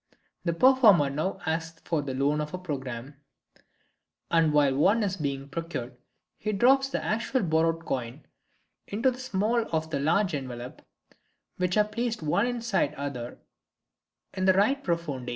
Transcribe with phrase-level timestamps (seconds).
[0.45, 3.17] The performer now asks for the loan of a programme,
[4.31, 5.95] and while one is being procured
[6.39, 8.25] he drops the actual borrowed coin
[8.87, 10.83] into the smallest of the three envelopes
[11.57, 13.37] which are placed one inside the other
[14.33, 15.29] in the right profonde.